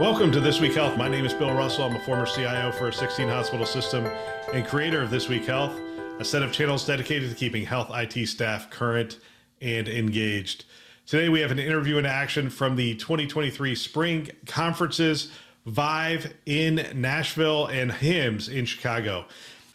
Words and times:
Welcome 0.00 0.32
to 0.32 0.40
This 0.40 0.62
Week 0.62 0.72
Health. 0.72 0.96
My 0.96 1.10
name 1.10 1.26
is 1.26 1.34
Bill 1.34 1.52
Russell. 1.52 1.84
I'm 1.84 1.94
a 1.94 2.00
former 2.00 2.24
CIO 2.24 2.72
for 2.72 2.88
a 2.88 2.92
16 2.92 3.28
hospital 3.28 3.66
system 3.66 4.06
and 4.50 4.66
creator 4.66 5.02
of 5.02 5.10
This 5.10 5.28
Week 5.28 5.44
Health, 5.44 5.78
a 6.18 6.24
set 6.24 6.42
of 6.42 6.52
channels 6.52 6.86
dedicated 6.86 7.28
to 7.28 7.36
keeping 7.36 7.66
health 7.66 7.90
IT 7.92 8.26
staff 8.26 8.70
current 8.70 9.18
and 9.60 9.86
engaged. 9.88 10.64
Today, 11.04 11.28
we 11.28 11.40
have 11.40 11.50
an 11.50 11.58
interview 11.58 11.98
in 11.98 12.06
action 12.06 12.48
from 12.48 12.76
the 12.76 12.94
2023 12.94 13.74
spring 13.74 14.30
conferences 14.46 15.30
Vive 15.66 16.32
in 16.46 16.76
Nashville 16.94 17.66
and 17.66 17.90
HIMSS 17.90 18.48
in 18.48 18.64
Chicago. 18.64 19.26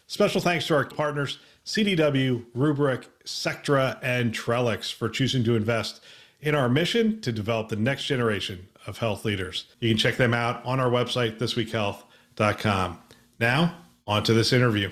Special 0.07 0.41
thanks 0.41 0.65
to 0.65 0.75
our 0.75 0.85
partners, 0.85 1.37
CDW, 1.67 2.43
Rubrik, 2.57 3.05
Sectra, 3.25 3.99
and 4.01 4.33
Trellix 4.33 4.91
for 4.91 5.07
choosing 5.07 5.43
to 5.43 5.55
invest 5.55 6.03
in 6.41 6.55
our 6.55 6.69
mission 6.69 7.21
to 7.21 7.31
develop 7.31 7.69
the 7.69 7.75
next 7.75 8.05
generation 8.05 8.67
of 8.87 8.97
health 8.99 9.25
leaders. 9.25 9.65
You 9.79 9.89
can 9.89 9.97
check 9.97 10.17
them 10.17 10.33
out 10.33 10.63
on 10.65 10.79
our 10.79 10.89
website, 10.89 11.39
thisweekhealth.com. 11.39 12.99
Now, 13.39 13.77
on 14.07 14.23
to 14.23 14.33
this 14.33 14.53
interview. 14.53 14.91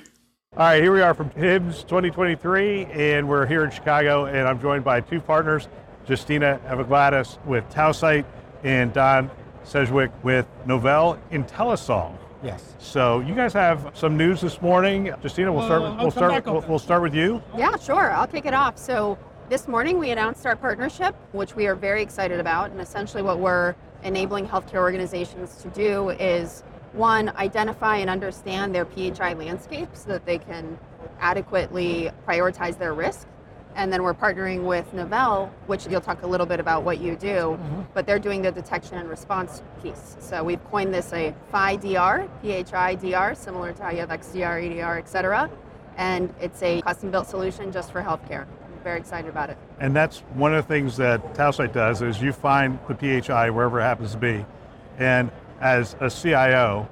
All 0.53 0.59
right, 0.59 0.81
here 0.81 0.91
we 0.91 1.01
are 1.01 1.13
from 1.13 1.29
HIMSS 1.31 1.81
2023, 1.87 2.85
and 2.85 3.27
we're 3.27 3.45
here 3.45 3.63
in 3.63 3.71
Chicago, 3.71 4.25
and 4.25 4.47
I'm 4.47 4.61
joined 4.61 4.83
by 4.83 5.01
two 5.01 5.19
partners, 5.19 5.67
Justyna 6.07 6.59
Evlogiadis 6.67 7.43
with 7.45 7.67
Tausight 7.69 8.25
and 8.63 8.93
Don 8.93 9.31
Szewczyk 9.65 10.11
with 10.23 10.45
Novelle 10.65 11.17
IntelliSolve. 11.31 12.17
Yes. 12.43 12.75
So 12.77 13.21
you 13.21 13.33
guys 13.33 13.53
have 13.53 13.91
some 13.93 14.17
news 14.17 14.41
this 14.41 14.61
morning. 14.61 15.05
Justina, 15.23 15.51
we'll 15.51 15.65
start. 15.65 15.81
With, 15.81 15.99
we'll 16.01 16.11
start. 16.11 16.45
We'll, 16.45 16.65
we'll 16.67 16.79
start 16.79 17.01
with 17.01 17.15
you. 17.15 17.41
Yeah, 17.57 17.77
sure. 17.77 18.11
I'll 18.11 18.27
kick 18.27 18.45
it 18.45 18.53
off. 18.53 18.77
So 18.77 19.17
this 19.49 19.67
morning 19.67 19.99
we 19.99 20.11
announced 20.11 20.45
our 20.45 20.55
partnership, 20.55 21.15
which 21.31 21.55
we 21.55 21.67
are 21.67 21.75
very 21.75 22.01
excited 22.01 22.39
about. 22.39 22.71
And 22.71 22.79
essentially, 22.79 23.21
what 23.21 23.39
we're 23.39 23.75
enabling 24.03 24.47
healthcare 24.47 24.79
organizations 24.79 25.55
to 25.57 25.69
do 25.69 26.09
is 26.11 26.63
one, 26.93 27.29
identify 27.29 27.97
and 27.97 28.09
understand 28.09 28.73
their 28.73 28.85
PHI 28.85 29.33
landscape 29.33 29.89
so 29.93 30.09
that 30.09 30.25
they 30.25 30.37
can 30.37 30.77
adequately 31.19 32.11
prioritize 32.27 32.77
their 32.77 32.93
risk. 32.93 33.27
And 33.75 33.91
then 33.91 34.03
we're 34.03 34.13
partnering 34.13 34.65
with 34.65 34.93
Novelle, 34.93 35.51
which 35.65 35.87
you'll 35.87 35.99
talk 35.99 36.21
a 36.21 36.27
little 36.27 36.45
bit 36.45 36.59
about 36.59 36.83
what 36.83 36.99
you 36.99 37.15
do, 37.15 37.57
mm-hmm. 37.57 37.81
but 37.95 38.05
they're 38.05 38.19
doing 38.19 38.43
the 38.43 38.51
detection 38.51 38.99
and 38.99 39.09
response 39.09 39.63
piece. 39.81 40.15
So 40.19 40.43
we've 40.43 40.63
coined 40.65 40.93
this 40.93 41.11
a 41.11 41.33
PHI-DR, 41.51 42.29
PHI-DR, 42.43 43.33
similar 43.33 43.73
to 43.73 43.83
how 43.83 43.89
you 43.89 43.97
have 43.97 44.09
XDR, 44.09 44.71
EDR, 44.71 44.99
et 44.99 45.09
cetera. 45.09 45.49
And 45.97 46.31
it's 46.39 46.61
a 46.61 46.81
custom 46.83 47.09
built 47.09 47.27
solution 47.27 47.71
just 47.71 47.91
for 47.91 48.03
healthcare 48.03 48.45
very 48.83 48.99
excited 48.99 49.29
about 49.29 49.49
it. 49.49 49.57
And 49.79 49.95
that's 49.95 50.19
one 50.33 50.53
of 50.53 50.67
the 50.67 50.73
things 50.73 50.97
that 50.97 51.33
Tausight 51.33 51.73
does 51.73 52.01
is 52.01 52.21
you 52.21 52.33
find 52.33 52.77
the 52.87 52.95
PHI 52.95 53.49
wherever 53.49 53.79
it 53.79 53.83
happens 53.83 54.11
to 54.11 54.17
be. 54.17 54.45
And 54.99 55.31
as 55.59 55.95
a 55.99 56.09
CIO, 56.09 56.87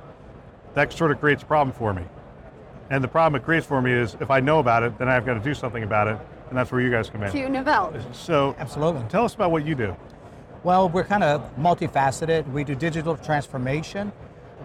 that 0.74 0.94
sort 0.94 1.12
of 1.12 1.20
creates 1.20 1.44
a 1.44 1.46
problem 1.46 1.76
for 1.76 1.94
me. 1.94 2.04
And 2.90 3.04
the 3.04 3.08
problem 3.08 3.40
it 3.40 3.46
creates 3.46 3.66
for 3.66 3.82
me 3.82 3.92
is 3.92 4.16
if 4.20 4.32
I 4.32 4.40
know 4.40 4.60
about 4.60 4.84
it, 4.84 4.98
then 4.98 5.08
I've 5.08 5.26
got 5.26 5.36
to 5.36 5.40
do 5.40 5.54
something 5.54 5.84
about 5.84 6.08
it. 6.08 6.18
And 6.50 6.58
that's 6.58 6.72
where 6.72 6.82
you 6.82 6.92
guys 6.92 7.10
come 7.10 7.24
in. 7.24 7.32
Q 7.32 7.48
Novelle. 7.48 7.94
So 8.12 8.56
absolutely. 8.60 9.04
Tell 9.08 9.24
us 9.24 9.36
about 9.36 9.52
what 9.52 9.66
you 9.66 9.76
do. 9.76 9.96
Well, 10.64 10.90
we're 10.90 11.06
kind 11.06 11.24
of 11.24 11.56
multifaceted. 11.58 12.52
We 12.52 12.64
do 12.64 12.76
digital 12.76 13.16
transformation. 13.18 14.12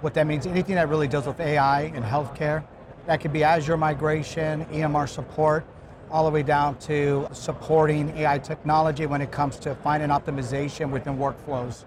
What 0.01 0.13
that 0.15 0.27
means, 0.27 0.47
anything 0.47 0.75
that 0.75 0.89
really 0.89 1.09
deals 1.09 1.27
with 1.27 1.41
AI 1.41 1.83
in 1.83 2.03
healthcare. 2.03 2.65
That 3.07 3.21
could 3.21 3.33
be 3.33 3.45
Azure 3.45 3.77
migration, 3.77 4.65
EMR 4.67 5.09
support, 5.09 5.65
all 6.11 6.25
the 6.25 6.31
way 6.31 6.43
down 6.43 6.77
to 6.79 7.29
supporting 7.33 8.11
AI 8.17 8.39
technology 8.39 9.07
when 9.07 9.21
it 9.21 9.31
comes 9.31 9.59
to 9.59 9.75
finding 9.77 10.11
optimization 10.11 10.91
within 10.91 11.17
workflows, 11.17 11.85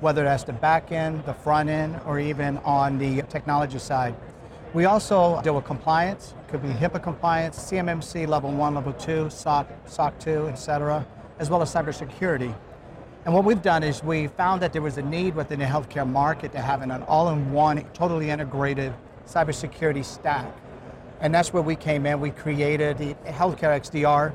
whether 0.00 0.24
that's 0.24 0.44
the 0.44 0.52
back 0.52 0.92
end, 0.92 1.24
the 1.24 1.34
front 1.34 1.68
end, 1.68 2.00
or 2.06 2.18
even 2.18 2.58
on 2.58 2.98
the 2.98 3.22
technology 3.22 3.78
side. 3.78 4.14
We 4.74 4.84
also 4.84 5.40
deal 5.42 5.54
with 5.54 5.64
compliance, 5.64 6.34
could 6.48 6.62
be 6.62 6.68
HIPAA 6.68 7.02
compliance, 7.02 7.58
CMMC 7.58 8.26
level 8.26 8.50
one, 8.50 8.74
level 8.74 8.92
two, 8.92 9.30
SOC, 9.30 9.66
SOC 9.86 10.18
2, 10.18 10.48
et 10.48 10.56
cetera, 10.56 11.06
as 11.38 11.50
well 11.50 11.62
as 11.62 11.72
cybersecurity. 11.72 12.54
And 13.24 13.34
what 13.34 13.44
we've 13.44 13.60
done 13.60 13.82
is 13.82 14.02
we 14.02 14.28
found 14.28 14.62
that 14.62 14.72
there 14.72 14.82
was 14.82 14.96
a 14.96 15.02
need 15.02 15.34
within 15.34 15.58
the 15.58 15.64
healthcare 15.66 16.08
market 16.08 16.52
to 16.52 16.60
have 16.60 16.82
an 16.82 16.90
all-in-one, 16.90 17.84
totally 17.92 18.30
integrated 18.30 18.94
cybersecurity 19.26 20.04
stack. 20.04 20.46
And 21.20 21.34
that's 21.34 21.52
where 21.52 21.62
we 21.62 21.76
came 21.76 22.06
in. 22.06 22.20
We 22.20 22.30
created 22.30 22.98
the 22.98 23.14
Healthcare 23.26 23.78
XDR. 23.80 24.32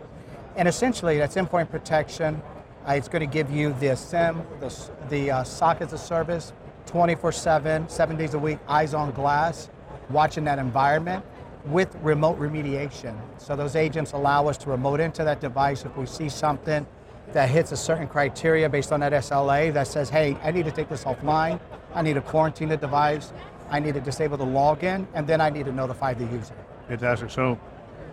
And 0.55 0.67
essentially, 0.67 1.17
that's 1.17 1.35
endpoint 1.35 1.69
protection. 1.69 2.41
Uh, 2.87 2.93
it's 2.93 3.07
going 3.07 3.27
to 3.27 3.31
give 3.31 3.49
you 3.49 3.73
the 3.79 3.95
SIEM, 3.95 4.43
the, 4.59 4.89
the 5.09 5.31
uh, 5.31 5.43
SOC 5.43 5.81
as 5.81 5.93
a 5.93 5.97
service, 5.97 6.51
24 6.85 7.31
7, 7.31 7.87
seven 7.87 8.17
days 8.17 8.33
a 8.33 8.39
week, 8.39 8.59
eyes 8.67 8.93
on 8.93 9.11
glass, 9.11 9.69
watching 10.09 10.43
that 10.43 10.59
environment 10.59 11.23
with 11.65 11.95
remote 12.01 12.37
remediation. 12.37 13.17
So 13.37 13.55
those 13.55 13.75
agents 13.75 14.11
allow 14.11 14.47
us 14.47 14.57
to 14.59 14.69
remote 14.69 14.99
into 14.99 15.23
that 15.23 15.39
device 15.39 15.85
if 15.85 15.95
we 15.95 16.05
see 16.05 16.27
something 16.27 16.85
that 17.31 17.49
hits 17.49 17.71
a 17.71 17.77
certain 17.77 18.07
criteria 18.07 18.67
based 18.67 18.91
on 18.91 18.99
that 18.99 19.13
SLA 19.13 19.73
that 19.73 19.87
says, 19.87 20.09
hey, 20.09 20.37
I 20.43 20.51
need 20.51 20.65
to 20.65 20.71
take 20.71 20.89
this 20.89 21.05
offline, 21.05 21.59
I 21.93 22.01
need 22.01 22.15
to 22.15 22.21
quarantine 22.21 22.67
the 22.67 22.77
device, 22.77 23.31
I 23.69 23.79
need 23.79 23.93
to 23.93 24.01
disable 24.01 24.37
the 24.37 24.45
login, 24.45 25.07
and 25.13 25.25
then 25.25 25.39
I 25.39 25.49
need 25.49 25.65
to 25.65 25.71
notify 25.71 26.13
the 26.13 26.25
user. 26.25 26.55
Fantastic. 26.87 27.29
So 27.29 27.59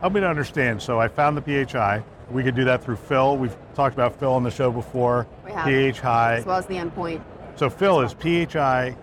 help 0.01 0.13
me 0.13 0.21
to 0.21 0.29
understand. 0.29 0.81
So 0.81 1.01
I 1.01 1.09
found 1.09 1.37
the 1.37 1.67
PHI. 1.67 2.03
We 2.31 2.43
could 2.43 2.55
do 2.55 2.65
that 2.65 2.83
through 2.83 2.97
Phil. 2.97 3.37
We've 3.37 3.57
talked 3.75 3.95
about 3.95 4.19
Phil 4.19 4.33
on 4.33 4.43
the 4.43 4.51
show 4.51 4.71
before. 4.71 5.27
We 5.45 5.53
have. 5.53 5.65
PHI. 5.97 6.37
As 6.37 6.47
well 6.47 6.59
as 6.59 6.67
the 6.67 6.77
endpoint. 6.77 7.23
So 7.57 7.69
Phil 7.69 8.01
is 8.01 8.13
PHI 8.15 8.97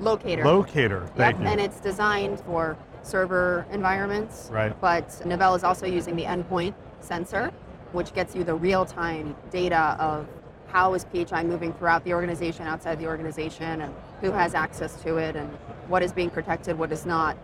locator. 0.00 0.44
Locator. 0.44 1.06
Thank 1.16 1.36
yep. 1.36 1.40
you. 1.40 1.46
And 1.48 1.60
it's 1.60 1.80
designed 1.80 2.40
for 2.40 2.76
server 3.02 3.66
environments. 3.72 4.48
Right. 4.52 4.78
But 4.80 5.24
Novelle 5.26 5.54
is 5.54 5.64
also 5.64 5.86
using 5.86 6.16
the 6.16 6.24
endpoint 6.24 6.74
sensor, 7.00 7.52
which 7.92 8.14
gets 8.14 8.34
you 8.34 8.44
the 8.44 8.54
real-time 8.54 9.36
data 9.50 9.96
of 9.98 10.26
how 10.68 10.94
is 10.94 11.04
PHI 11.04 11.44
moving 11.44 11.72
throughout 11.72 12.04
the 12.04 12.12
organization, 12.12 12.66
outside 12.66 12.98
the 12.98 13.06
organization, 13.06 13.82
and 13.82 13.94
who 14.20 14.30
has 14.32 14.54
access 14.54 15.00
to 15.02 15.18
it, 15.18 15.36
and 15.36 15.48
what 15.88 16.02
is 16.02 16.12
being 16.12 16.30
protected, 16.30 16.76
what 16.76 16.90
is 16.90 17.06
not 17.06 17.36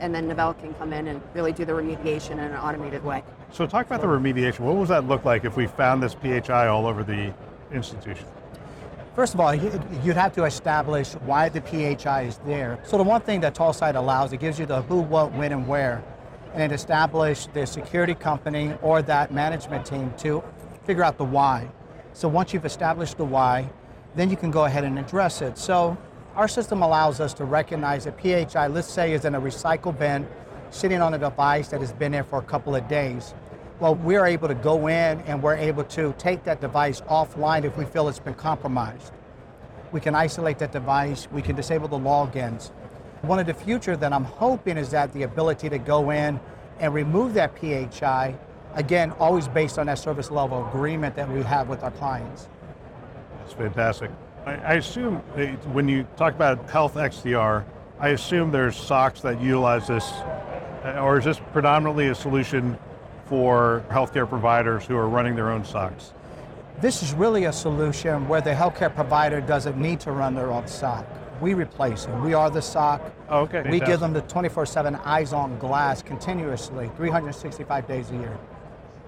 and 0.00 0.14
then 0.14 0.28
Novelle 0.28 0.54
can 0.54 0.74
come 0.74 0.92
in 0.92 1.08
and 1.08 1.20
really 1.34 1.52
do 1.52 1.64
the 1.64 1.72
remediation 1.72 2.32
in 2.32 2.40
an 2.40 2.54
automated 2.54 3.04
way. 3.04 3.22
So 3.52 3.66
talk 3.66 3.86
about 3.86 4.00
the 4.00 4.06
remediation. 4.06 4.60
What 4.60 4.76
would 4.76 4.88
that 4.88 5.08
look 5.08 5.24
like 5.24 5.44
if 5.44 5.56
we 5.56 5.66
found 5.66 6.02
this 6.02 6.14
PHI 6.14 6.66
all 6.66 6.86
over 6.86 7.02
the 7.02 7.32
institution? 7.72 8.26
First 9.14 9.34
of 9.34 9.40
all, 9.40 9.52
you'd 9.52 10.16
have 10.16 10.32
to 10.34 10.44
establish 10.44 11.14
why 11.14 11.48
the 11.48 11.60
PHI 11.60 12.22
is 12.22 12.38
there. 12.46 12.78
So 12.84 12.96
the 12.96 13.02
one 13.02 13.20
thing 13.20 13.40
that 13.40 13.54
Tausight 13.54 13.96
allows, 13.96 14.32
it 14.32 14.38
gives 14.38 14.60
you 14.60 14.66
the 14.66 14.82
who, 14.82 15.00
what, 15.00 15.32
when, 15.32 15.50
and 15.50 15.66
where, 15.66 16.04
and 16.54 16.62
it 16.62 16.72
establishes 16.72 17.48
the 17.52 17.66
security 17.66 18.14
company 18.14 18.74
or 18.80 19.02
that 19.02 19.32
management 19.32 19.86
team 19.86 20.14
to 20.18 20.44
figure 20.84 21.02
out 21.02 21.18
the 21.18 21.24
why. 21.24 21.68
So 22.12 22.28
once 22.28 22.52
you've 22.52 22.64
established 22.64 23.16
the 23.16 23.24
why, 23.24 23.70
then 24.14 24.30
you 24.30 24.36
can 24.36 24.50
go 24.50 24.66
ahead 24.66 24.84
and 24.84 24.98
address 24.98 25.42
it. 25.42 25.58
So 25.58 25.98
our 26.38 26.46
system 26.46 26.82
allows 26.82 27.18
us 27.18 27.34
to 27.34 27.44
recognize 27.44 28.06
a 28.06 28.12
PHI, 28.12 28.68
let's 28.68 28.88
say, 28.88 29.12
is 29.12 29.24
in 29.24 29.34
a 29.34 29.40
recycle 29.40 29.98
bin, 29.98 30.24
sitting 30.70 31.02
on 31.02 31.14
a 31.14 31.18
device 31.18 31.66
that 31.68 31.80
has 31.80 31.92
been 31.92 32.12
there 32.12 32.22
for 32.22 32.38
a 32.38 32.42
couple 32.42 32.76
of 32.76 32.86
days. 32.86 33.34
Well, 33.80 33.96
we're 33.96 34.24
able 34.24 34.46
to 34.46 34.54
go 34.54 34.86
in 34.86 35.20
and 35.22 35.42
we're 35.42 35.56
able 35.56 35.82
to 35.82 36.14
take 36.16 36.44
that 36.44 36.60
device 36.60 37.00
offline 37.02 37.64
if 37.64 37.76
we 37.76 37.84
feel 37.84 38.08
it's 38.08 38.20
been 38.20 38.34
compromised. 38.34 39.12
We 39.90 40.00
can 40.00 40.14
isolate 40.14 40.60
that 40.60 40.70
device, 40.70 41.26
we 41.32 41.42
can 41.42 41.56
disable 41.56 41.88
the 41.88 41.98
logins. 41.98 42.70
One 43.22 43.40
of 43.40 43.48
the 43.48 43.54
future 43.54 43.96
that 43.96 44.12
I'm 44.12 44.24
hoping 44.24 44.76
is 44.76 44.90
that 44.90 45.12
the 45.12 45.24
ability 45.24 45.68
to 45.70 45.78
go 45.78 46.10
in 46.10 46.38
and 46.78 46.94
remove 46.94 47.34
that 47.34 47.58
PHI, 47.58 48.38
again, 48.74 49.10
always 49.18 49.48
based 49.48 49.76
on 49.76 49.86
that 49.86 49.98
service 49.98 50.30
level 50.30 50.68
agreement 50.68 51.16
that 51.16 51.28
we 51.28 51.42
have 51.42 51.68
with 51.68 51.82
our 51.82 51.90
clients. 51.90 52.48
That's 53.40 53.54
fantastic. 53.54 54.12
I, 54.48 54.74
assume 54.74 55.16
when 55.72 55.88
you 55.88 56.06
talk 56.16 56.34
about 56.34 56.70
Health 56.70 56.94
XDR, 56.94 57.64
I 58.00 58.10
assume 58.10 58.50
there's 58.50 58.76
SOCs 58.76 59.20
that 59.22 59.40
utilize 59.40 59.88
this, 59.88 60.04
uh, 60.04 61.00
or 61.02 61.18
is 61.18 61.24
this 61.24 61.40
predominantly 61.52 62.08
a 62.08 62.14
solution 62.14 62.78
for 63.26 63.84
healthcare 63.90 64.28
providers 64.28 64.86
who 64.86 64.96
are 64.96 65.08
running 65.08 65.36
their 65.36 65.50
own 65.50 65.64
SOCs? 65.64 66.12
This 66.80 67.02
is 67.02 67.12
really 67.12 67.44
a 67.44 67.52
solution 67.52 68.26
where 68.28 68.40
the 68.40 68.52
healthcare 68.52 68.94
provider 68.94 69.40
doesn't 69.40 69.76
need 69.76 70.00
to 70.00 70.12
run 70.12 70.34
their 70.34 70.50
own 70.50 70.66
SOC. 70.66 71.04
We 71.40 71.54
replace 71.54 72.06
it. 72.06 72.14
We 72.20 72.34
are 72.34 72.50
the 72.50 72.62
SOC. 72.62 73.02
Oh, 73.28 73.40
okay. 73.40 73.68
We 73.68 73.80
give 73.80 74.00
them 74.00 74.12
the 74.12 74.22
24/7 74.22 74.98
eyes 75.04 75.32
on 75.32 75.58
glass 75.58 76.02
continuously, 76.02 76.90
365 76.96 77.86
days 77.86 78.10
a 78.10 78.14
year. 78.14 78.38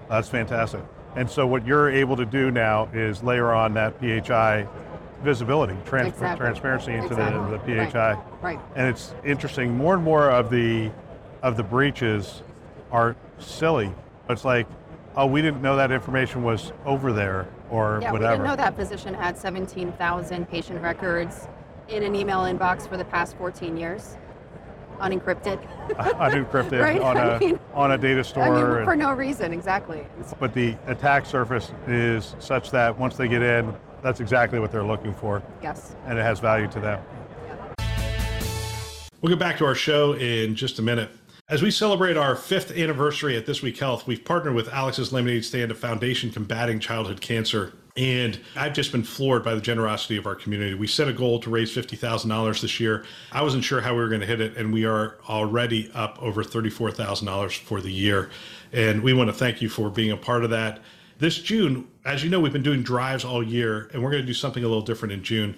That's 0.07 0.29
fantastic. 0.29 0.81
And 1.15 1.29
so 1.29 1.47
what 1.47 1.65
you're 1.65 1.89
able 1.89 2.15
to 2.17 2.25
do 2.25 2.51
now 2.51 2.89
is 2.93 3.23
layer 3.23 3.51
on 3.51 3.73
that 3.73 3.99
PHI 3.99 4.67
visibility, 5.23 5.75
trans- 5.85 6.09
Exactly. 6.09 6.43
transparency 6.45 6.93
into 6.93 7.07
Exactly. 7.07 7.57
the, 7.75 7.81
the 7.83 7.89
PHI. 7.91 8.17
Right. 8.41 8.59
And 8.75 8.87
it's 8.87 9.13
interesting. 9.25 9.75
More 9.77 9.93
and 9.95 10.03
more 10.03 10.29
of 10.29 10.49
the 10.49 10.91
of 11.43 11.57
the 11.57 11.63
breaches 11.63 12.43
are 12.91 13.15
silly. 13.39 13.91
It's 14.29 14.45
like, 14.45 14.67
oh, 15.15 15.25
we 15.25 15.41
didn't 15.41 15.61
know 15.61 15.75
that 15.75 15.91
information 15.91 16.43
was 16.43 16.71
over 16.85 17.11
there 17.11 17.47
or 17.71 17.99
Yeah, 18.01 18.11
we 18.11 18.19
didn't 18.19 18.43
know 18.43 18.55
that 18.55 18.75
physician 18.75 19.13
had 19.13 19.37
17,000 19.37 20.47
patient 20.49 20.81
records 20.83 21.47
in 21.87 22.03
an 22.03 22.15
email 22.15 22.39
inbox 22.41 22.87
for 22.87 22.95
the 22.95 23.05
past 23.05 23.35
14 23.37 23.75
years, 23.75 24.17
unencrypted. 24.99 25.59
Unencrypted 25.89 26.79
Right? 26.83 27.01
on 27.01 27.17
I 27.17 27.35
a 27.35 27.39
mean- 27.39 27.59
on 27.73 27.91
a 27.91 27.97
data 27.97 28.23
store. 28.23 28.43
I 28.43 28.49
mean, 28.49 28.77
and- 28.77 28.85
for 28.85 28.95
no 28.95 29.11
reason, 29.13 29.51
exactly. 29.53 30.05
But 30.39 30.53
the 30.53 30.75
attack 30.87 31.25
surface 31.25 31.71
is 31.87 32.35
such 32.39 32.69
that 32.71 32.97
once 32.97 33.15
they 33.17 33.27
get 33.27 33.41
in, 33.41 33.73
that's 34.01 34.19
exactly 34.19 34.59
what 34.59 34.71
they're 34.71 34.83
looking 34.83 35.13
for, 35.13 35.41
Yes. 35.61 35.95
and 36.05 36.17
it 36.17 36.21
has 36.21 36.39
value 36.39 36.67
to 36.69 36.79
them. 36.79 36.99
We'll 39.21 39.29
get 39.29 39.39
back 39.39 39.57
to 39.59 39.65
our 39.65 39.75
show 39.75 40.13
in 40.13 40.55
just 40.55 40.79
a 40.79 40.81
minute. 40.81 41.09
As 41.47 41.61
we 41.61 41.69
celebrate 41.69 42.17
our 42.17 42.35
fifth 42.35 42.71
anniversary 42.71 43.35
at 43.35 43.45
This 43.45 43.61
Week 43.61 43.77
Health, 43.77 44.07
we've 44.07 44.23
partnered 44.23 44.55
with 44.55 44.69
Alex's 44.73 45.11
Lemonade 45.11 45.43
Stand, 45.45 45.69
a 45.69 45.75
foundation 45.75 46.31
combating 46.31 46.79
childhood 46.79 47.21
cancer. 47.21 47.73
And 47.97 48.39
I've 48.55 48.73
just 48.73 48.93
been 48.93 49.03
floored 49.03 49.43
by 49.43 49.53
the 49.53 49.59
generosity 49.59 50.15
of 50.15 50.25
our 50.25 50.33
community. 50.33 50.75
We 50.75 50.87
set 50.87 51.09
a 51.09 51.13
goal 51.13 51.41
to 51.41 51.49
raise 51.49 51.75
$50,000 51.75 52.61
this 52.61 52.79
year. 52.79 53.03
I 53.33 53.41
wasn't 53.41 53.65
sure 53.65 53.81
how 53.81 53.93
we 53.93 53.99
were 53.99 54.07
going 54.07 54.21
to 54.21 54.27
hit 54.27 54.39
it, 54.39 54.55
and 54.55 54.71
we 54.71 54.85
are 54.85 55.17
already 55.27 55.91
up 55.93 56.17
over 56.21 56.41
$34,000 56.41 57.57
for 57.59 57.81
the 57.81 57.91
year. 57.91 58.29
And 58.71 59.03
we 59.03 59.11
want 59.11 59.27
to 59.27 59.33
thank 59.33 59.61
you 59.61 59.67
for 59.67 59.89
being 59.89 60.11
a 60.11 60.17
part 60.17 60.45
of 60.45 60.51
that. 60.51 60.79
This 61.21 61.37
June, 61.37 61.87
as 62.03 62.23
you 62.23 62.31
know, 62.31 62.39
we've 62.39 62.51
been 62.51 62.63
doing 62.63 62.81
drives 62.81 63.23
all 63.23 63.43
year, 63.43 63.91
and 63.93 64.01
we're 64.01 64.09
going 64.09 64.23
to 64.23 64.27
do 64.27 64.33
something 64.33 64.63
a 64.63 64.67
little 64.67 64.81
different 64.81 65.11
in 65.11 65.21
June. 65.21 65.55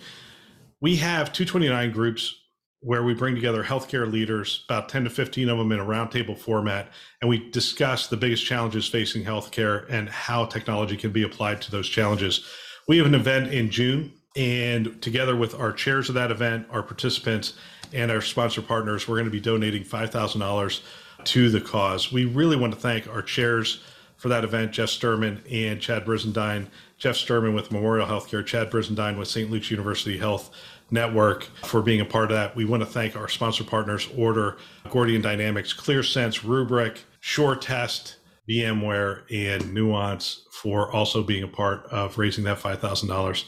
We 0.82 0.98
have 0.98 1.32
229 1.32 1.90
groups 1.94 2.36
where 2.82 3.02
we 3.02 3.14
bring 3.14 3.34
together 3.34 3.64
healthcare 3.64 4.12
leaders, 4.12 4.66
about 4.68 4.90
10 4.90 5.06
to 5.06 5.10
15 5.10 5.48
of 5.48 5.58
them 5.58 5.72
in 5.72 5.80
a 5.80 5.86
roundtable 5.86 6.38
format, 6.38 6.92
and 7.22 7.30
we 7.30 7.50
discuss 7.52 8.08
the 8.08 8.18
biggest 8.18 8.46
challenges 8.46 8.90
facing 8.90 9.24
healthcare 9.24 9.90
and 9.90 10.10
how 10.10 10.44
technology 10.44 10.98
can 10.98 11.14
be 11.14 11.24
applied 11.24 11.62
to 11.62 11.72
those 11.72 11.88
challenges. 11.88 12.46
We 12.90 12.98
have 12.98 13.08
an 13.08 13.16
event 13.16 13.54
in 13.54 13.70
June, 13.70 14.12
and 14.36 15.02
together 15.02 15.38
with 15.38 15.58
our 15.58 15.72
chairs 15.72 16.10
of 16.10 16.16
that 16.16 16.30
event, 16.30 16.68
our 16.72 16.84
participants, 16.84 17.54
and 17.94 18.12
our 18.12 18.20
sponsor 18.20 18.62
partners, 18.62 19.08
we're 19.08 19.16
going 19.16 19.28
to 19.28 19.32
be 19.32 19.40
donating 19.40 19.86
$5,000 19.86 20.82
to 21.24 21.50
the 21.50 21.62
cause. 21.62 22.12
We 22.12 22.26
really 22.26 22.58
want 22.58 22.74
to 22.74 22.80
thank 22.82 23.08
our 23.08 23.22
chairs 23.22 23.82
for 24.24 24.30
that 24.30 24.46
event, 24.46 24.72
Jeff 24.72 24.88
Sturman 24.88 25.42
and 25.52 25.82
Chad 25.82 26.06
Brizendine. 26.06 26.68
Jeff 26.98 27.16
Sturman 27.16 27.54
with 27.54 27.74
Memorial 27.74 28.08
Healthcare, 28.08 28.46
Chad 28.46 28.72
Brizendine 28.72 29.18
with 29.18 29.28
St. 29.28 29.52
Luke's 29.52 29.70
University 29.70 30.18
Health 30.18 30.50
Network 30.90 31.44
for 31.66 31.82
being 31.82 32.00
a 32.00 32.06
part 32.06 32.32
of 32.32 32.38
that. 32.38 32.56
We 32.56 32.64
want 32.64 32.82
to 32.84 32.86
thank 32.86 33.18
our 33.18 33.28
sponsor 33.28 33.66
partners, 33.66 34.08
Order, 34.16 34.56
Gordian 34.90 35.22
Dynamics, 35.22 35.74
ClearSense, 35.74 36.40
Rubrik, 36.40 37.00
Sure 37.20 37.54
Test, 37.58 38.16
VMware, 38.48 39.24
and 39.30 39.74
Nuance 39.74 40.44
for 40.52 40.90
also 40.90 41.22
being 41.22 41.44
a 41.44 41.48
part 41.50 41.86
of 41.88 42.18
raising 42.18 42.46
that 42.46 42.60
$5,000. 42.60 43.44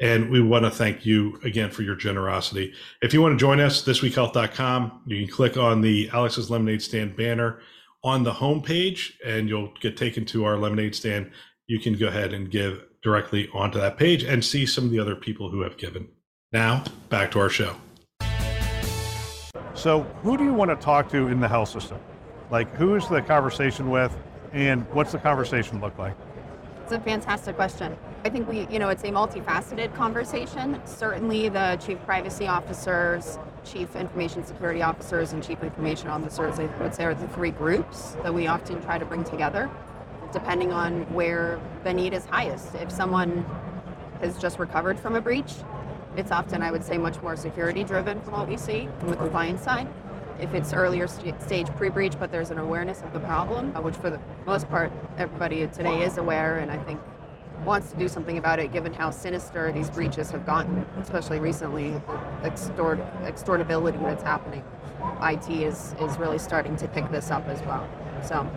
And 0.00 0.30
we 0.30 0.40
want 0.40 0.64
to 0.64 0.70
thank 0.70 1.04
you 1.04 1.40
again 1.42 1.72
for 1.72 1.82
your 1.82 1.96
generosity. 1.96 2.72
If 3.02 3.12
you 3.12 3.20
want 3.20 3.36
to 3.36 3.36
join 3.36 3.58
us, 3.58 3.82
thisweekhealth.com, 3.82 5.02
you 5.06 5.26
can 5.26 5.34
click 5.34 5.56
on 5.56 5.80
the 5.80 6.08
Alex's 6.12 6.52
Lemonade 6.52 6.82
Stand 6.82 7.16
banner 7.16 7.58
on 8.02 8.24
the 8.24 8.32
homepage 8.32 9.12
and 9.24 9.48
you'll 9.48 9.72
get 9.80 9.96
taken 9.96 10.24
to 10.26 10.44
our 10.44 10.56
lemonade 10.56 10.94
stand. 10.94 11.30
You 11.66 11.78
can 11.78 11.94
go 11.96 12.08
ahead 12.08 12.32
and 12.32 12.50
give 12.50 12.84
directly 13.02 13.48
onto 13.52 13.78
that 13.78 13.96
page 13.96 14.24
and 14.24 14.44
see 14.44 14.66
some 14.66 14.84
of 14.84 14.90
the 14.90 14.98
other 14.98 15.14
people 15.14 15.50
who 15.50 15.62
have 15.62 15.76
given. 15.76 16.08
Now, 16.52 16.84
back 17.08 17.30
to 17.32 17.40
our 17.40 17.48
show. 17.48 17.76
So, 19.74 20.02
who 20.22 20.36
do 20.36 20.44
you 20.44 20.52
want 20.52 20.70
to 20.70 20.76
talk 20.76 21.08
to 21.10 21.28
in 21.28 21.40
the 21.40 21.48
health 21.48 21.70
system? 21.70 21.98
Like, 22.50 22.74
who 22.74 22.96
is 22.96 23.08
the 23.08 23.22
conversation 23.22 23.88
with, 23.88 24.14
and 24.52 24.84
what's 24.92 25.12
the 25.12 25.18
conversation 25.18 25.80
look 25.80 25.96
like? 25.96 26.14
It's 26.82 26.92
a 26.92 27.00
fantastic 27.00 27.54
question. 27.54 27.96
I 28.24 28.28
think 28.30 28.48
we, 28.48 28.66
you 28.66 28.78
know, 28.80 28.88
it's 28.88 29.04
a 29.04 29.10
multifaceted 29.10 29.94
conversation. 29.94 30.80
Certainly, 30.84 31.50
the 31.50 31.80
chief 31.84 32.04
privacy 32.04 32.48
officers, 32.48 33.38
chief 33.64 33.96
information 33.96 34.44
security 34.44 34.82
officers, 34.82 35.32
and 35.32 35.42
chief 35.42 35.62
information 35.62 36.08
officers, 36.08 36.58
I 36.58 36.66
would 36.82 36.94
say, 36.94 37.04
are 37.04 37.14
the 37.14 37.28
three 37.28 37.50
groups 37.50 38.12
that 38.22 38.32
we 38.32 38.46
often 38.46 38.82
try 38.82 38.98
to 38.98 39.04
bring 39.04 39.24
together, 39.24 39.70
depending 40.32 40.72
on 40.72 41.02
where 41.12 41.60
the 41.84 41.92
need 41.92 42.12
is 42.12 42.24
highest. 42.26 42.74
If 42.74 42.90
someone 42.90 43.44
has 44.20 44.38
just 44.38 44.58
recovered 44.58 44.98
from 44.98 45.16
a 45.16 45.20
breach, 45.20 45.52
it's 46.16 46.30
often, 46.30 46.62
I 46.62 46.70
would 46.70 46.84
say, 46.84 46.98
much 46.98 47.20
more 47.22 47.36
security 47.36 47.84
driven 47.84 48.20
from 48.20 48.34
what 48.34 48.48
we 48.48 48.56
see 48.56 48.88
from 48.98 49.10
the 49.10 49.16
compliance 49.16 49.62
side. 49.62 49.88
If 50.40 50.54
it's 50.54 50.72
earlier 50.72 51.06
st- 51.06 51.40
stage 51.42 51.66
pre-breach, 51.76 52.14
but 52.18 52.32
there's 52.32 52.50
an 52.50 52.58
awareness 52.58 53.02
of 53.02 53.12
the 53.12 53.20
problem, 53.20 53.76
uh, 53.76 53.82
which 53.82 53.94
for 53.94 54.10
the 54.10 54.18
most 54.46 54.68
part 54.70 54.90
everybody 55.18 55.66
today 55.68 56.02
is 56.02 56.16
aware, 56.16 56.58
and 56.58 56.70
I 56.70 56.78
think 56.78 57.00
wants 57.64 57.90
to 57.92 57.98
do 57.98 58.08
something 58.08 58.38
about 58.38 58.58
it, 58.58 58.72
given 58.72 58.92
how 58.92 59.10
sinister 59.10 59.70
these 59.72 59.90
breaches 59.90 60.30
have 60.30 60.46
gotten, 60.46 60.86
especially 61.00 61.38
recently, 61.38 62.00
extort 62.42 62.98
extortability 63.22 64.00
that's 64.02 64.22
happening. 64.22 64.64
IT 65.22 65.48
is 65.50 65.94
is 66.00 66.18
really 66.18 66.38
starting 66.38 66.76
to 66.76 66.88
pick 66.88 67.10
this 67.10 67.30
up 67.30 67.46
as 67.48 67.60
well. 67.62 67.88
So 68.22 68.48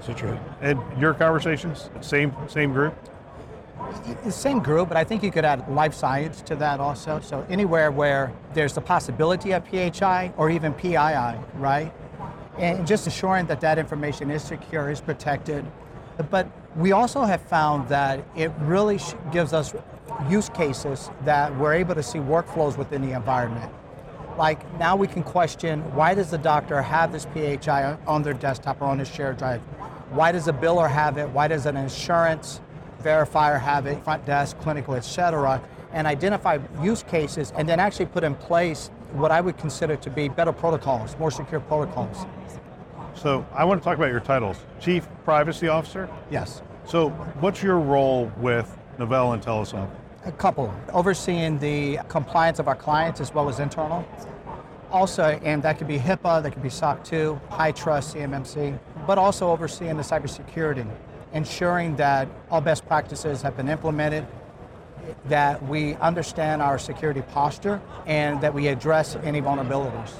So 0.00 0.12
true. 0.12 0.38
And 0.60 0.78
your 0.98 1.14
conversations, 1.14 1.90
same 2.00 2.34
same 2.48 2.72
group. 2.72 2.94
The 4.24 4.32
same 4.32 4.58
group, 4.58 4.88
but 4.88 4.96
I 4.96 5.04
think 5.04 5.22
you 5.22 5.30
could 5.30 5.44
add 5.44 5.68
life 5.68 5.94
science 5.94 6.42
to 6.42 6.56
that 6.56 6.80
also. 6.80 7.20
So 7.20 7.46
anywhere 7.48 7.90
where 7.92 8.32
there's 8.52 8.74
the 8.74 8.80
possibility 8.80 9.52
of 9.52 9.64
PHI 9.68 10.32
or 10.36 10.50
even 10.50 10.72
PII, 10.74 11.38
right? 11.56 11.92
And 12.58 12.86
just 12.86 13.06
assuring 13.06 13.46
that 13.46 13.60
that 13.60 13.78
information 13.78 14.30
is 14.30 14.42
secure, 14.42 14.90
is 14.90 15.00
protected. 15.00 15.64
But 16.30 16.48
we 16.76 16.92
also 16.92 17.24
have 17.24 17.42
found 17.42 17.88
that 17.88 18.24
it 18.36 18.50
really 18.60 18.98
gives 19.32 19.52
us 19.52 19.74
use 20.30 20.48
cases 20.48 21.10
that 21.24 21.54
we're 21.56 21.74
able 21.74 21.94
to 21.94 22.02
see 22.02 22.18
workflows 22.18 22.76
within 22.76 23.02
the 23.02 23.12
environment. 23.12 23.72
Like 24.38 24.78
now 24.78 24.96
we 24.96 25.06
can 25.06 25.22
question 25.22 25.80
why 25.94 26.14
does 26.14 26.30
the 26.30 26.38
doctor 26.38 26.80
have 26.82 27.12
this 27.12 27.26
PHI 27.34 27.96
on 28.06 28.22
their 28.22 28.34
desktop 28.34 28.80
or 28.82 28.84
on 28.84 28.98
his 28.98 29.08
shared 29.08 29.38
drive? 29.38 29.60
Why 30.10 30.32
does 30.32 30.48
a 30.48 30.52
biller 30.52 30.88
have 30.88 31.18
it? 31.18 31.28
Why 31.30 31.48
does 31.48 31.66
an 31.66 31.76
insurance 31.76 32.60
verifier 33.02 33.60
have 33.60 33.86
it, 33.86 34.02
front 34.04 34.24
desk, 34.26 34.58
clinical, 34.60 34.94
et 34.94 35.04
cetera, 35.04 35.62
and 35.92 36.06
identify 36.06 36.58
use 36.82 37.02
cases 37.02 37.52
and 37.56 37.68
then 37.68 37.80
actually 37.80 38.06
put 38.06 38.24
in 38.24 38.34
place 38.34 38.90
what 39.12 39.30
I 39.30 39.40
would 39.40 39.56
consider 39.56 39.96
to 39.96 40.10
be 40.10 40.28
better 40.28 40.52
protocols, 40.52 41.16
more 41.18 41.30
secure 41.30 41.60
protocols. 41.60 42.26
So, 43.16 43.46
I 43.54 43.64
want 43.64 43.80
to 43.80 43.84
talk 43.84 43.96
about 43.96 44.10
your 44.10 44.20
titles. 44.20 44.58
Chief 44.78 45.08
Privacy 45.24 45.68
Officer. 45.68 46.08
Yes. 46.30 46.60
So, 46.84 47.08
what's 47.40 47.62
your 47.62 47.78
role 47.78 48.30
with 48.36 48.76
Novelle 48.98 49.36
IntelliSolve? 49.36 49.88
A 50.26 50.32
couple. 50.32 50.72
Overseeing 50.92 51.58
the 51.58 51.98
compliance 52.08 52.58
of 52.58 52.68
our 52.68 52.76
clients 52.76 53.20
as 53.20 53.32
well 53.32 53.48
as 53.48 53.58
internal. 53.58 54.06
Also, 54.90 55.40
and 55.42 55.62
that 55.62 55.78
could 55.78 55.88
be 55.88 55.98
HIPAA, 55.98 56.42
that 56.42 56.52
could 56.52 56.62
be 56.62 56.68
SOC 56.68 57.02
2, 57.04 57.40
HITRUST, 57.50 58.14
CMMC, 58.14 58.78
but 59.06 59.18
also 59.18 59.50
overseeing 59.50 59.96
the 59.96 60.02
cybersecurity, 60.02 60.86
ensuring 61.32 61.96
that 61.96 62.28
all 62.50 62.60
best 62.60 62.86
practices 62.86 63.40
have 63.42 63.56
been 63.56 63.68
implemented, 63.68 64.26
that 65.24 65.62
we 65.66 65.94
understand 65.96 66.60
our 66.60 66.78
security 66.78 67.22
posture, 67.22 67.80
and 68.06 68.40
that 68.42 68.52
we 68.52 68.68
address 68.68 69.16
any 69.24 69.40
vulnerabilities. 69.40 70.12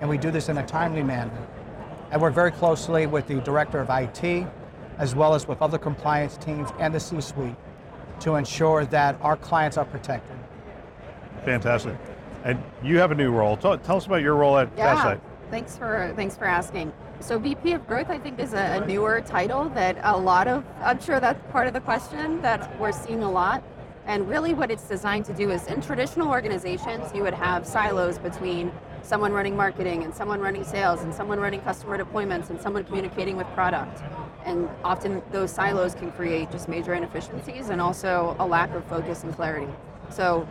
And 0.00 0.08
we 0.08 0.18
do 0.18 0.30
this 0.30 0.48
in 0.48 0.58
a 0.58 0.66
timely 0.66 1.02
manner. 1.02 1.30
I 2.14 2.16
work 2.16 2.32
very 2.32 2.52
closely 2.52 3.08
with 3.08 3.26
the 3.26 3.40
director 3.40 3.80
of 3.80 3.90
IT, 3.90 4.46
as 4.98 5.16
well 5.16 5.34
as 5.34 5.48
with 5.48 5.60
other 5.60 5.78
compliance 5.78 6.36
teams 6.36 6.70
and 6.78 6.94
the 6.94 7.00
C-suite 7.00 7.56
to 8.20 8.36
ensure 8.36 8.84
that 8.84 9.16
our 9.20 9.36
clients 9.36 9.76
are 9.76 9.84
protected. 9.84 10.36
Fantastic. 11.44 11.96
And 12.44 12.62
you 12.84 12.98
have 12.98 13.10
a 13.10 13.16
new 13.16 13.32
role. 13.32 13.56
Tell, 13.56 13.76
tell 13.78 13.96
us 13.96 14.06
about 14.06 14.22
your 14.22 14.36
role 14.36 14.56
at 14.58 14.68
Yeah, 14.76 14.94
Tausight. 14.94 15.20
thanks 15.50 15.76
for 15.76 16.12
thanks 16.14 16.36
for 16.36 16.44
asking. 16.44 16.92
So 17.18 17.36
VP 17.36 17.72
of 17.72 17.84
Growth, 17.88 18.10
I 18.10 18.18
think, 18.20 18.38
is 18.38 18.52
a, 18.52 18.80
a 18.80 18.86
newer 18.86 19.20
title 19.20 19.68
that 19.70 19.96
a 20.04 20.16
lot 20.16 20.46
of 20.46 20.64
I'm 20.82 21.00
sure 21.00 21.18
that's 21.18 21.42
part 21.50 21.66
of 21.66 21.72
the 21.72 21.80
question 21.80 22.40
that 22.42 22.78
we're 22.78 22.92
seeing 22.92 23.24
a 23.24 23.30
lot. 23.30 23.64
And 24.06 24.28
really, 24.28 24.54
what 24.54 24.70
it's 24.70 24.86
designed 24.86 25.24
to 25.24 25.32
do 25.32 25.50
is, 25.50 25.66
in 25.66 25.80
traditional 25.80 26.28
organizations, 26.28 27.12
you 27.12 27.22
would 27.22 27.34
have 27.34 27.66
silos 27.66 28.18
between 28.18 28.70
someone 29.04 29.32
running 29.32 29.56
marketing 29.56 30.02
and 30.02 30.14
someone 30.14 30.40
running 30.40 30.64
sales 30.64 31.02
and 31.02 31.14
someone 31.14 31.38
running 31.38 31.60
customer 31.60 32.02
deployments 32.02 32.50
and 32.50 32.60
someone 32.60 32.84
communicating 32.84 33.36
with 33.36 33.46
product. 33.48 34.02
And 34.44 34.68
often 34.82 35.22
those 35.30 35.52
silos 35.52 35.94
can 35.94 36.10
create 36.12 36.50
just 36.50 36.68
major 36.68 36.94
inefficiencies 36.94 37.68
and 37.68 37.80
also 37.80 38.34
a 38.38 38.46
lack 38.46 38.74
of 38.74 38.84
focus 38.86 39.22
and 39.22 39.34
clarity. 39.34 39.70
So 40.08 40.48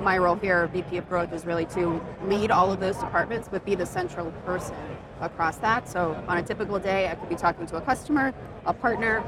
my 0.00 0.18
role 0.18 0.36
here, 0.36 0.66
VP 0.68 0.98
of 0.98 1.08
Growth, 1.08 1.32
is 1.32 1.46
really 1.46 1.66
to 1.66 2.00
lead 2.24 2.50
all 2.50 2.70
of 2.70 2.80
those 2.80 2.96
departments, 2.96 3.48
but 3.50 3.64
be 3.64 3.74
the 3.74 3.86
central 3.86 4.30
person 4.44 4.76
across 5.20 5.56
that. 5.58 5.88
So 5.88 6.22
on 6.28 6.38
a 6.38 6.42
typical 6.42 6.78
day, 6.78 7.08
I 7.08 7.14
could 7.14 7.28
be 7.28 7.34
talking 7.34 7.66
to 7.66 7.76
a 7.76 7.80
customer, 7.80 8.34
a 8.66 8.74
partner, 8.74 9.24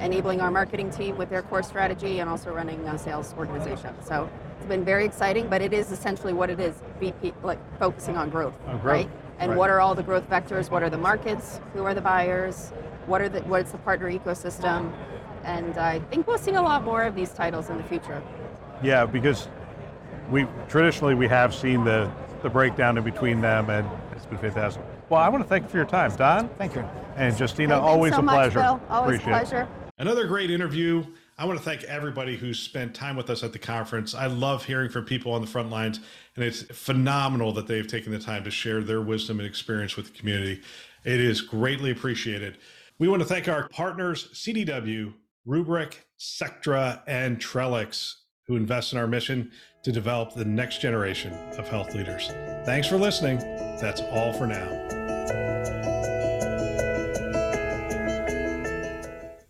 enabling 0.00 0.40
our 0.40 0.50
marketing 0.50 0.90
team 0.90 1.16
with 1.16 1.30
their 1.30 1.42
core 1.42 1.62
strategy, 1.62 2.20
and 2.20 2.28
also 2.28 2.52
running 2.52 2.80
a 2.88 2.98
sales 2.98 3.34
organization. 3.36 3.94
So 4.02 4.28
it's 4.58 4.66
been 4.66 4.84
very 4.84 5.04
exciting, 5.04 5.48
but 5.48 5.62
it 5.62 5.72
is 5.72 5.92
essentially 5.92 6.32
what 6.32 6.50
it 6.50 6.58
is, 6.60 6.74
VP, 6.98 7.34
like 7.42 7.58
focusing 7.78 8.16
on 8.16 8.30
growth, 8.30 8.54
On 8.66 8.78
growth, 8.78 8.84
right? 8.84 9.10
And 9.38 9.50
right. 9.50 9.58
what 9.58 9.70
are 9.70 9.80
all 9.80 9.94
the 9.94 10.02
growth 10.02 10.28
vectors? 10.28 10.70
What 10.70 10.82
are 10.82 10.90
the 10.90 10.98
markets? 10.98 11.60
Who 11.72 11.84
are 11.84 11.94
the 11.94 12.00
buyers? 12.00 12.70
What 13.06 13.20
are 13.20 13.28
the 13.28 13.40
what's 13.42 13.72
the 13.72 13.78
partner 13.78 14.10
ecosystem? 14.10 14.92
And 15.44 15.78
I 15.78 16.00
think 16.00 16.26
we'll 16.26 16.38
see 16.38 16.52
a 16.52 16.60
lot 16.62 16.84
more 16.84 17.04
of 17.04 17.14
these 17.14 17.30
titles 17.30 17.70
in 17.70 17.78
the 17.78 17.84
future. 17.84 18.22
Yeah, 18.82 19.06
because 19.06 19.48
we 20.30 20.46
traditionally 20.68 21.14
we 21.14 21.26
have 21.28 21.54
seen 21.54 21.84
the 21.84 22.10
the 22.42 22.50
breakdown 22.50 22.98
in 22.98 23.04
between 23.04 23.40
them, 23.40 23.70
and 23.70 23.88
it's 24.12 24.26
been 24.26 24.38
fantastic. 24.38 24.82
Well, 25.08 25.20
I 25.20 25.28
want 25.28 25.42
to 25.42 25.48
thank 25.48 25.64
you 25.64 25.68
for 25.70 25.76
your 25.76 25.86
time, 25.86 26.14
Don 26.16 26.48
Thank 26.50 26.74
you. 26.74 26.84
and 27.16 27.34
Justyna. 27.34 27.68
Thanks 27.68 27.72
always 27.72 28.12
so 28.12 28.20
a 28.20 28.22
much, 28.22 28.34
pleasure. 28.34 28.60
Bill. 28.60 28.80
Always 28.88 29.20
Appreciate 29.20 29.52
a 29.52 29.62
it. 29.62 29.68
Another 30.00 30.26
great 30.26 30.50
interview. 30.50 31.04
I 31.36 31.44
want 31.44 31.58
to 31.58 31.64
thank 31.64 31.84
everybody 31.84 32.34
who 32.34 32.54
spent 32.54 32.94
time 32.94 33.16
with 33.16 33.28
us 33.28 33.42
at 33.42 33.52
the 33.52 33.58
conference. 33.58 34.14
I 34.14 34.28
love 34.28 34.64
hearing 34.64 34.88
from 34.88 35.04
people 35.04 35.30
on 35.32 35.42
the 35.42 35.46
front 35.46 35.68
lines, 35.68 36.00
and 36.36 36.42
it's 36.42 36.62
phenomenal 36.62 37.52
that 37.52 37.66
they've 37.66 37.86
taken 37.86 38.10
the 38.10 38.18
time 38.18 38.42
to 38.44 38.50
share 38.50 38.80
their 38.80 39.02
wisdom 39.02 39.40
and 39.40 39.46
experience 39.46 39.96
with 39.96 40.06
the 40.06 40.18
community. 40.18 40.62
It 41.04 41.20
is 41.20 41.42
greatly 41.42 41.90
appreciated. 41.90 42.56
We 42.98 43.08
want 43.08 43.20
to 43.20 43.28
thank 43.28 43.46
our 43.46 43.68
partners, 43.68 44.30
CDW, 44.32 45.12
Rubrik, 45.46 45.96
Sectra, 46.16 47.02
and 47.06 47.38
Trellix, 47.38 48.14
who 48.46 48.56
invest 48.56 48.94
in 48.94 48.98
our 48.98 49.06
mission 49.06 49.50
to 49.84 49.92
develop 49.92 50.32
the 50.32 50.46
next 50.46 50.80
generation 50.80 51.34
of 51.58 51.68
health 51.68 51.94
leaders. 51.94 52.28
Thanks 52.64 52.88
for 52.88 52.96
listening. 52.96 53.36
That's 53.78 54.00
all 54.00 54.32
for 54.32 54.46
now. 54.46 55.79